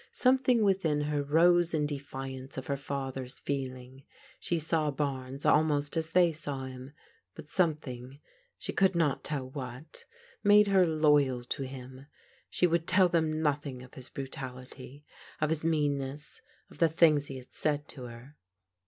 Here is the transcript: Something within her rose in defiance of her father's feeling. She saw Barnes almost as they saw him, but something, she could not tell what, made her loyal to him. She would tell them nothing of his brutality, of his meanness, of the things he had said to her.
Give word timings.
Something 0.11 0.63
within 0.63 1.01
her 1.01 1.21
rose 1.21 1.75
in 1.75 1.85
defiance 1.85 2.57
of 2.57 2.65
her 2.65 2.75
father's 2.75 3.37
feeling. 3.37 4.01
She 4.39 4.57
saw 4.57 4.89
Barnes 4.89 5.45
almost 5.45 5.95
as 5.95 6.09
they 6.09 6.31
saw 6.31 6.65
him, 6.65 6.93
but 7.35 7.47
something, 7.47 8.19
she 8.57 8.73
could 8.73 8.95
not 8.95 9.23
tell 9.23 9.47
what, 9.51 10.05
made 10.43 10.65
her 10.69 10.87
loyal 10.87 11.43
to 11.43 11.63
him. 11.67 12.07
She 12.49 12.65
would 12.65 12.87
tell 12.87 13.09
them 13.09 13.43
nothing 13.43 13.83
of 13.83 13.93
his 13.93 14.09
brutality, 14.09 15.05
of 15.39 15.51
his 15.51 15.63
meanness, 15.63 16.41
of 16.71 16.79
the 16.79 16.89
things 16.89 17.27
he 17.27 17.37
had 17.37 17.53
said 17.53 17.87
to 17.89 18.05
her. 18.05 18.37